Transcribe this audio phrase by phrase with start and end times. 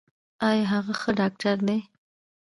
[0.47, 1.79] ایا هغه ښه ډاکټر دی؟